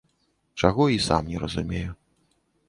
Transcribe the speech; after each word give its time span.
Чаго, 0.61 0.87
і 0.93 0.97
сам 1.09 1.29
не 1.35 1.43
разумею. 1.45 1.91